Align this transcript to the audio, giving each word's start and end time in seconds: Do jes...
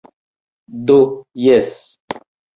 Do 0.87 0.95
jes... 1.43 1.77